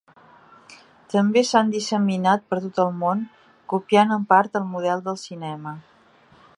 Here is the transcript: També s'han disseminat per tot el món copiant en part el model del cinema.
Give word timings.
També 1.13 1.43
s'han 1.49 1.69
disseminat 1.75 2.47
per 2.53 2.59
tot 2.63 2.81
el 2.85 2.91
món 3.05 3.21
copiant 3.75 4.17
en 4.19 4.27
part 4.33 4.61
el 4.63 4.67
model 4.75 5.05
del 5.11 5.21
cinema. 5.27 5.77